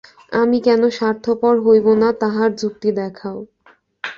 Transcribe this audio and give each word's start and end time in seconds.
আমি 0.31 0.57
কেন 0.61 0.81
স্বার্থপর 0.89 1.55
হইব 1.65 1.87
না, 2.01 2.09
তাহার 2.21 2.49
যুক্তি 2.61 2.89
দেখাও। 2.99 3.39